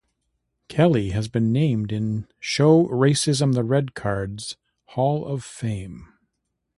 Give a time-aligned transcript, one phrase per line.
[0.67, 6.11] Kelly has been named in "Show Racism the Red Card"'s Hall of Fame.